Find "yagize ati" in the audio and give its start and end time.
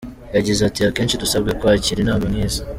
0.35-0.79